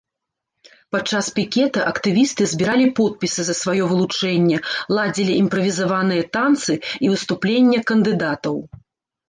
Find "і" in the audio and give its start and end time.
6.83-7.05